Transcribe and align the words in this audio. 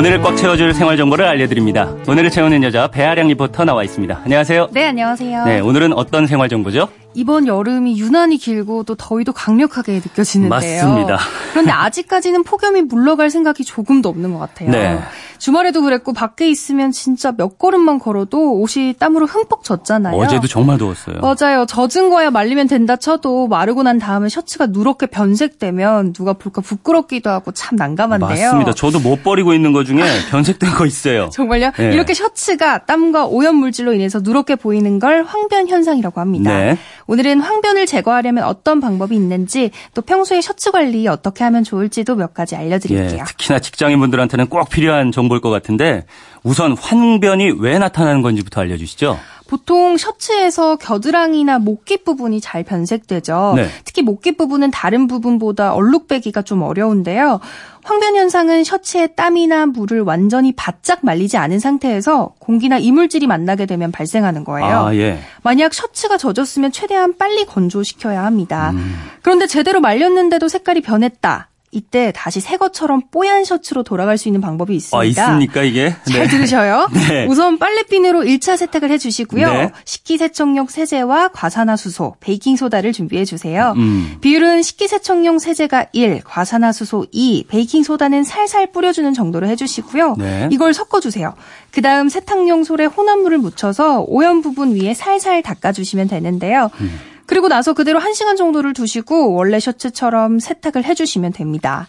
오늘을 0.00 0.22
꽉 0.22 0.34
채워줄 0.34 0.72
생활 0.72 0.96
정보를 0.96 1.26
알려드립니다. 1.26 1.94
오늘을 2.08 2.30
채우는 2.30 2.62
여자 2.62 2.88
배아량 2.88 3.28
리포터 3.28 3.66
나와 3.66 3.84
있습니다. 3.84 4.22
안녕하세요. 4.24 4.68
네, 4.72 4.86
안녕하세요. 4.86 5.44
네, 5.44 5.60
오늘은 5.60 5.92
어떤 5.92 6.26
생활 6.26 6.48
정보죠? 6.48 6.88
이번 7.14 7.46
여름이 7.46 7.98
유난히 7.98 8.38
길고 8.38 8.84
또 8.84 8.94
더위도 8.94 9.32
강력하게 9.32 9.94
느껴지는데요. 9.94 10.48
맞습니다. 10.50 11.18
그런데 11.50 11.72
아직까지는 11.72 12.44
폭염이 12.44 12.82
물러갈 12.82 13.30
생각이 13.30 13.64
조금도 13.64 14.08
없는 14.08 14.32
것 14.32 14.38
같아요. 14.38 14.70
네. 14.70 15.00
주말에도 15.38 15.80
그랬고 15.82 16.12
밖에 16.12 16.48
있으면 16.50 16.92
진짜 16.92 17.32
몇 17.32 17.58
걸음만 17.58 17.98
걸어도 17.98 18.60
옷이 18.60 18.94
땀으로 18.98 19.26
흠뻑 19.26 19.64
젖잖아요. 19.64 20.14
어제도 20.16 20.46
정말 20.46 20.76
더웠어요. 20.76 21.16
맞아요. 21.20 21.64
젖은 21.64 22.10
거야 22.10 22.30
말리면 22.30 22.68
된다 22.68 22.96
쳐도 22.96 23.48
마르고 23.48 23.82
난 23.82 23.98
다음에 23.98 24.28
셔츠가 24.28 24.66
누렇게 24.66 25.06
변색되면 25.06 26.12
누가 26.12 26.34
볼까 26.34 26.60
부끄럽기도 26.60 27.30
하고 27.30 27.52
참 27.52 27.76
난감한데요. 27.76 28.28
맞습니다. 28.28 28.72
저도 28.74 29.00
못 29.00 29.22
버리고 29.22 29.54
있는 29.54 29.72
것 29.72 29.84
중에 29.84 30.02
변색된 30.30 30.74
거 30.74 30.84
있어요. 30.84 31.30
정말요? 31.32 31.72
네. 31.78 31.94
이렇게 31.94 32.12
셔츠가 32.12 32.84
땀과 32.84 33.24
오염 33.26 33.56
물질로 33.56 33.94
인해서 33.94 34.20
누렇게 34.22 34.56
보이는 34.56 34.98
걸 34.98 35.24
황변 35.24 35.68
현상이라고 35.68 36.20
합니다. 36.20 36.50
네. 36.50 36.78
오늘은 37.10 37.40
황변을 37.40 37.86
제거하려면 37.86 38.44
어떤 38.44 38.80
방법이 38.80 39.16
있는지 39.16 39.72
또 39.94 40.02
평소에 40.02 40.40
셔츠 40.40 40.70
관리 40.70 41.08
어떻게 41.08 41.42
하면 41.42 41.64
좋을지도 41.64 42.14
몇 42.14 42.34
가지 42.34 42.54
알려드릴게요. 42.54 43.18
예, 43.18 43.24
특히나 43.24 43.58
직장인분들한테는 43.58 44.46
꼭 44.46 44.68
필요한 44.68 45.10
정보일 45.10 45.40
것 45.40 45.50
같은데 45.50 46.06
우선 46.44 46.76
황변이 46.78 47.54
왜 47.58 47.78
나타나는 47.78 48.22
건지부터 48.22 48.60
알려주시죠. 48.60 49.18
보통 49.50 49.96
셔츠에서 49.96 50.76
겨드랑이나 50.76 51.58
목깃 51.58 52.04
부분이 52.04 52.40
잘 52.40 52.62
변색되죠. 52.62 53.54
네. 53.56 53.68
특히 53.84 54.00
목깃 54.00 54.36
부분은 54.36 54.70
다른 54.70 55.08
부분보다 55.08 55.74
얼룩배기가 55.74 56.42
좀 56.42 56.62
어려운데요. 56.62 57.40
황변 57.82 58.14
현상은 58.14 58.62
셔츠에 58.62 59.08
땀이나 59.08 59.66
물을 59.66 60.02
완전히 60.02 60.52
바짝 60.52 61.00
말리지 61.02 61.36
않은 61.36 61.58
상태에서 61.58 62.34
공기나 62.38 62.78
이물질이 62.78 63.26
만나게 63.26 63.66
되면 63.66 63.90
발생하는 63.90 64.44
거예요. 64.44 64.86
아, 64.86 64.94
예. 64.94 65.18
만약 65.42 65.74
셔츠가 65.74 66.16
젖었으면 66.16 66.70
최대한 66.70 67.16
빨리 67.18 67.44
건조시켜야 67.44 68.24
합니다. 68.24 68.70
음. 68.70 68.94
그런데 69.22 69.48
제대로 69.48 69.80
말렸는데도 69.80 70.46
색깔이 70.46 70.80
변했다. 70.80 71.49
이때 71.72 72.12
다시 72.14 72.40
새 72.40 72.56
것처럼 72.56 73.02
뽀얀 73.12 73.44
셔츠로 73.44 73.84
돌아갈 73.84 74.18
수 74.18 74.26
있는 74.28 74.40
방법이 74.40 74.74
있습니다. 74.74 74.98
아, 74.98 75.04
있습니까, 75.04 75.62
이게? 75.62 75.94
잘 76.10 76.26
들으셔요. 76.26 76.88
네. 77.08 77.26
우선 77.26 77.58
빨래비누로 77.58 78.22
1차 78.22 78.56
세탁을 78.56 78.90
해주시고요. 78.90 79.52
네. 79.52 79.70
식기세척용 79.84 80.66
세제와 80.66 81.28
과산화수소, 81.28 82.16
베이킹소다를 82.18 82.92
준비해 82.92 83.24
주세요. 83.24 83.74
음. 83.76 84.16
비율은 84.20 84.62
식기세척용 84.62 85.38
세제가 85.38 85.86
1, 85.92 86.22
과산화수소 86.24 87.06
2, 87.12 87.44
베이킹소다는 87.48 88.24
살살 88.24 88.72
뿌려주는 88.72 89.12
정도로 89.14 89.46
해주시고요. 89.46 90.16
네. 90.18 90.48
이걸 90.50 90.74
섞어주세요. 90.74 91.34
그 91.70 91.82
다음 91.82 92.08
세탁용 92.08 92.64
솔에 92.64 92.86
혼합물을 92.86 93.38
묻혀서 93.38 94.06
오염 94.08 94.42
부분 94.42 94.74
위에 94.74 94.92
살살 94.92 95.42
닦아주시면 95.42 96.08
되는데요. 96.08 96.70
음. 96.80 96.98
그리고 97.30 97.46
나서 97.46 97.74
그대로 97.74 98.00
1시간 98.00 98.36
정도를 98.36 98.72
두시고 98.72 99.34
원래 99.34 99.60
셔츠처럼 99.60 100.40
세탁을 100.40 100.84
해주시면 100.84 101.32
됩니다. 101.32 101.86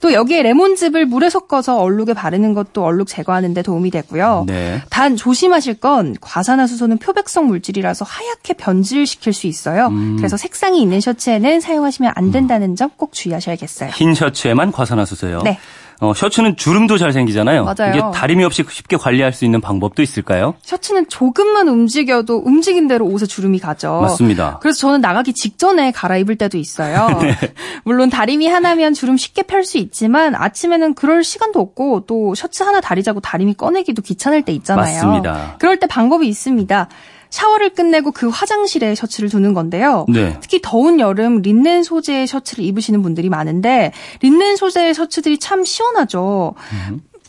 또 0.00 0.12
여기에 0.12 0.42
레몬즙을 0.42 1.06
물에 1.06 1.30
섞어서 1.30 1.78
얼룩에 1.78 2.12
바르는 2.14 2.54
것도 2.54 2.84
얼룩 2.84 3.08
제거하는 3.08 3.54
데 3.54 3.62
도움이 3.62 3.90
되고요. 3.90 4.44
네. 4.46 4.82
단 4.90 5.16
조심하실 5.16 5.80
건 5.80 6.14
과산화수소는 6.20 6.98
표백성 6.98 7.46
물질이라서 7.48 8.04
하얗게 8.04 8.54
변질시킬 8.54 9.32
수 9.32 9.48
있어요. 9.48 9.88
음. 9.88 10.14
그래서 10.16 10.36
색상이 10.36 10.80
있는 10.80 11.00
셔츠에는 11.00 11.60
사용하시면 11.60 12.12
안 12.14 12.30
된다는 12.30 12.76
점 12.76 12.90
꼭 12.96 13.12
주의하셔야겠어요. 13.12 13.90
흰 13.94 14.14
셔츠에만 14.14 14.70
과산화수소요. 14.70 15.42
네. 15.42 15.58
어, 16.00 16.12
셔츠는 16.14 16.56
주름도 16.56 16.98
잘 16.98 17.12
생기잖아요. 17.12 17.64
맞아요. 17.64 17.90
이게 17.94 18.02
다리미 18.12 18.44
없이 18.44 18.64
쉽게 18.68 18.96
관리할 18.96 19.32
수 19.32 19.44
있는 19.44 19.60
방법도 19.60 20.02
있을까요? 20.02 20.54
셔츠는 20.62 21.08
조금만 21.08 21.68
움직여도 21.68 22.42
움직인 22.44 22.88
대로 22.88 23.06
옷에 23.06 23.26
주름이 23.26 23.58
가죠. 23.60 24.00
맞습니다. 24.02 24.58
그래서 24.60 24.78
저는 24.80 25.00
나가기 25.00 25.32
직전에 25.34 25.92
갈아입을 25.92 26.36
때도 26.36 26.58
있어요. 26.58 27.08
네. 27.22 27.36
물론 27.84 28.10
다리미 28.10 28.46
하나면 28.48 28.94
주름 28.94 29.16
쉽게 29.16 29.42
펼 29.42 29.64
수 29.64 29.78
있지만 29.78 30.34
아침에는 30.34 30.94
그럴 30.94 31.24
시간도 31.24 31.58
없고 31.58 32.04
또 32.06 32.34
셔츠 32.34 32.62
하나 32.64 32.80
다리자고 32.82 33.20
다리미 33.20 33.54
꺼내기도 33.54 34.02
귀찮을 34.02 34.42
때 34.42 34.52
있잖아요. 34.52 34.94
맞습니다. 34.94 35.56
그럴 35.58 35.78
때 35.78 35.86
방법이 35.86 36.28
있습니다. 36.28 36.88
샤워를 37.34 37.70
끝내고 37.70 38.12
그 38.12 38.28
화장실에 38.28 38.94
셔츠를 38.94 39.28
두는 39.28 39.54
건데요. 39.54 40.06
네. 40.08 40.38
특히 40.40 40.60
더운 40.62 41.00
여름 41.00 41.42
린넨 41.42 41.82
소재의 41.82 42.28
셔츠를 42.28 42.64
입으시는 42.64 43.02
분들이 43.02 43.28
많은데 43.28 43.92
린넨 44.22 44.54
소재의 44.54 44.94
셔츠들이 44.94 45.38
참 45.38 45.64
시원하죠. 45.64 46.54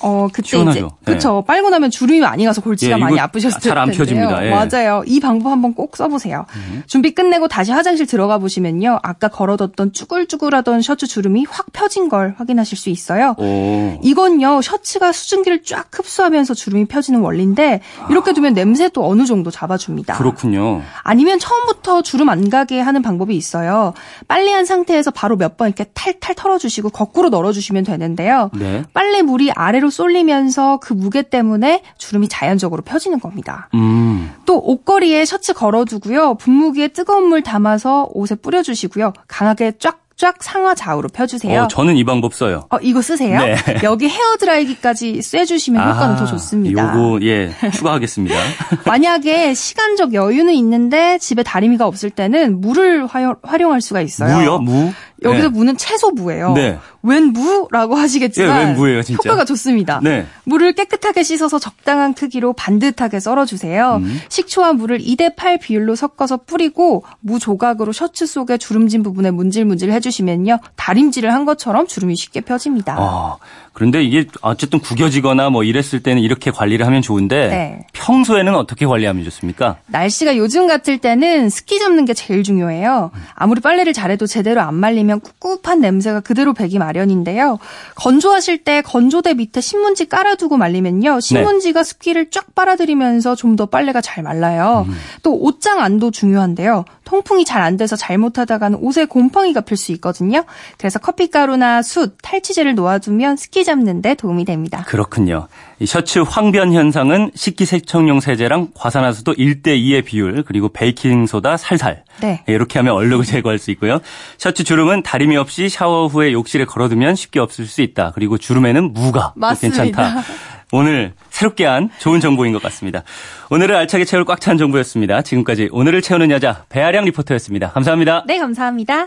어 0.01 0.27
그때 0.31 0.49
시원하죠. 0.49 0.91
이제 1.03 1.13
그쵸 1.13 1.43
빨고 1.47 1.69
나면 1.69 1.89
주름이 1.89 2.19
많이 2.19 2.45
가서 2.45 2.61
골치가 2.61 2.97
예, 2.97 2.99
많이 3.01 3.19
아프셨을 3.19 3.59
잘안 3.61 3.85
텐데요. 3.91 3.97
펴집니다. 3.97 4.45
예. 4.45 4.49
맞아요. 4.51 5.03
이 5.07 5.19
방법 5.19 5.49
한번 5.51 5.73
꼭 5.73 5.95
써보세요. 5.97 6.45
준비 6.85 7.15
끝내고 7.15 7.47
다시 7.47 7.71
화장실 7.71 8.05
들어가 8.05 8.37
보시면요 8.37 8.99
아까 9.03 9.29
걸어뒀던 9.29 9.93
쭈글쭈글하던 9.93 10.81
셔츠 10.81 11.07
주름이 11.07 11.45
확 11.49 11.67
펴진 11.73 12.09
걸 12.09 12.35
확인하실 12.37 12.77
수 12.77 12.89
있어요. 12.89 13.35
오. 13.37 13.97
이건요 14.03 14.61
셔츠가 14.61 15.11
수증기를 15.11 15.63
쫙 15.63 15.87
흡수하면서 15.91 16.53
주름이 16.53 16.85
펴지는 16.85 17.21
원리인데 17.21 17.81
이렇게 18.09 18.33
두면 18.33 18.53
냄새도 18.53 19.07
어느 19.09 19.25
정도 19.25 19.49
잡아줍니다. 19.49 20.15
그렇군요. 20.17 20.81
아니면 21.03 21.39
처음부터 21.39 22.01
주름 22.03 22.29
안 22.29 22.49
가게 22.49 22.79
하는 22.79 23.01
방법이 23.01 23.35
있어요. 23.35 23.93
빨래한 24.27 24.65
상태에서 24.65 25.11
바로 25.11 25.35
몇 25.37 25.55
번 25.55 25.69
이렇게 25.69 25.85
탈탈 25.93 26.35
털어주시고 26.35 26.89
거꾸로 26.89 27.29
널어주시면 27.29 27.85
되는데요. 27.85 28.49
네. 28.53 28.83
빨래 28.93 29.21
물이 29.21 29.51
아래로 29.51 29.84
쏠리면서 29.89 30.79
그 30.81 30.93
무게 30.93 31.21
때문에 31.21 31.81
주름이 31.97 32.27
자연적으로 32.27 32.81
펴지는 32.81 33.19
겁니다. 33.19 33.69
음. 33.73 34.31
또 34.45 34.57
옷걸이에 34.59 35.25
셔츠 35.25 35.53
걸어두고요. 35.53 36.35
분무기에 36.35 36.89
뜨거운 36.89 37.27
물 37.27 37.41
담아서 37.41 38.09
옷에 38.13 38.35
뿌려주시고요. 38.35 39.13
강하게 39.27 39.73
쫙쫙 39.79 40.41
상하 40.41 40.73
좌우로 40.75 41.09
펴주세요. 41.09 41.63
어, 41.63 41.67
저는 41.67 41.97
이 41.97 42.03
방법 42.03 42.33
써요. 42.33 42.63
어, 42.69 42.77
이거 42.81 43.01
쓰세요? 43.01 43.39
네. 43.39 43.55
여기 43.83 44.07
헤어드라이기까지 44.07 45.21
쐬주시면 45.21 45.81
효과는 45.81 46.15
아, 46.15 46.17
더 46.17 46.25
좋습니다. 46.25 46.81
요거 46.95 47.19
예 47.23 47.51
추가하겠습니다. 47.73 48.35
만약에 48.85 49.53
시간적 49.53 50.13
여유는 50.13 50.53
있는데 50.53 51.17
집에 51.17 51.43
다리미가 51.43 51.85
없을 51.85 52.09
때는 52.09 52.61
물을 52.61 53.05
활용, 53.07 53.35
활용할 53.43 53.81
수가 53.81 54.01
있어요. 54.01 54.37
무요 54.37 54.59
무. 54.59 54.93
여기서 55.23 55.43
네. 55.43 55.49
무는 55.49 55.77
채소 55.77 56.11
무예요. 56.11 56.53
네. 56.53 56.77
웬 57.01 57.27
무라고 57.27 57.95
하시겠지만 57.95 58.61
예, 58.61 58.65
웬 58.65 58.75
무예요, 58.75 59.03
진짜? 59.03 59.29
효과가 59.29 59.45
좋습니다. 59.45 59.99
네. 60.03 60.25
물을 60.43 60.73
깨끗하게 60.73 61.23
씻어서 61.23 61.59
적당한 61.59 62.13
크기로 62.13 62.53
반듯하게 62.53 63.19
썰어주세요. 63.19 63.97
음. 63.97 64.19
식초와 64.29 64.73
물을 64.73 64.97
2대 64.99 65.35
8 65.35 65.59
비율로 65.59 65.95
섞어서 65.95 66.37
뿌리고 66.37 67.03
무 67.21 67.39
조각으로 67.39 67.91
셔츠 67.91 68.25
속에 68.25 68.57
주름진 68.57 69.03
부분에 69.03 69.31
문질문질 69.31 69.91
해주시면요. 69.91 70.59
다림질을 70.75 71.31
한 71.31 71.45
것처럼 71.45 71.87
주름이 71.87 72.15
쉽게 72.15 72.41
펴집니다. 72.41 72.95
아, 72.97 73.37
그런데 73.73 74.03
이게 74.03 74.25
어쨌든 74.41 74.79
구겨지거나 74.79 75.49
뭐 75.49 75.63
이랬을 75.63 76.01
때는 76.01 76.21
이렇게 76.21 76.49
관리를 76.49 76.85
하면 76.85 77.01
좋은데 77.01 77.47
네. 77.49 77.87
평소에는 78.05 78.53
어떻게 78.53 78.85
관리하면 78.85 79.23
좋습니까? 79.23 79.77
날씨가 79.87 80.37
요즘 80.37 80.67
같을 80.67 80.99
때는 80.99 81.49
스키 81.49 81.79
잡는 81.79 82.05
게 82.05 82.13
제일 82.13 82.43
중요해요. 82.43 83.09
아무리 83.33 83.61
빨래를 83.61 83.93
잘해도 83.93 84.27
제대로 84.27 84.61
안 84.61 84.75
말리면 84.75 85.21
꿉꿉한 85.39 85.81
냄새가 85.81 86.19
그대로 86.19 86.53
배기 86.53 86.77
마련인데요. 86.77 87.57
건조하실 87.95 88.63
때 88.63 88.83
건조대 88.83 89.33
밑에 89.33 89.59
신문지 89.59 90.05
깔아두고 90.07 90.55
말리면요. 90.57 91.19
신문지가 91.19 91.83
습기를 91.83 92.29
쫙 92.29 92.53
빨아들이면서 92.53 93.33
좀 93.35 93.55
더 93.55 93.67
빨래가 93.67 94.01
잘 94.01 94.21
말라요. 94.21 94.85
또 95.23 95.33
옷장 95.41 95.79
안도 95.79 96.11
중요한데요. 96.11 96.83
통풍이 97.05 97.45
잘 97.45 97.61
안 97.61 97.77
돼서 97.77 97.95
잘못하다가는 97.95 98.79
옷에 98.81 99.05
곰팡이가 99.05 99.61
필 99.61 99.77
수 99.77 99.93
있거든요. 99.93 100.43
그래서 100.77 100.99
커피가루나 100.99 101.81
숯, 101.81 102.17
탈취제를 102.21 102.75
놓아두면 102.75 103.37
스키 103.37 103.63
잡는 103.63 104.01
데 104.01 104.13
도움이 104.13 104.43
됩니다. 104.43 104.83
그렇군요. 104.85 105.47
이 105.79 105.85
셔츠 105.85 106.19
황변 106.19 106.71
현상은 106.73 107.31
식기세척용 107.35 108.21
세제랑 108.21 108.69
과산화수도 108.75 109.33
1대2의 109.33 110.05
비율 110.05 110.43
그리고 110.43 110.69
베이킹소다 110.69 111.57
살살 111.57 112.03
네. 112.21 112.43
예, 112.47 112.53
이렇게 112.53 112.79
하면 112.79 112.93
얼룩을 112.93 113.25
제거할 113.25 113.59
수 113.59 113.71
있고요. 113.71 113.99
셔츠 114.37 114.63
주름은 114.63 115.03
다리미 115.03 115.35
없이 115.35 115.67
샤워 115.67 116.07
후에 116.07 116.31
욕실에 116.31 116.63
걸어두면 116.65 117.15
쉽게 117.15 117.39
없을 117.39 117.65
수 117.65 117.81
있다. 117.81 118.11
그리고 118.15 118.37
주름에는 118.37 118.93
무가. 118.93 119.33
괜찮다. 119.59 120.23
오늘 120.71 121.13
새롭게 121.29 121.65
한 121.65 121.89
좋은 121.99 122.19
정보인 122.19 122.53
것 122.53 122.61
같습니다. 122.63 123.03
오늘을 123.49 123.75
알차게 123.75 124.05
채울 124.05 124.25
꽉 124.25 124.39
찬 124.39 124.57
정보였습니다. 124.57 125.21
지금까지 125.21 125.69
오늘을 125.71 126.01
채우는 126.01 126.31
여자 126.31 126.63
배아량 126.69 127.05
리포터였습니다. 127.05 127.71
감사합니다. 127.71 128.23
네, 128.27 128.39
감사합니다. 128.39 129.03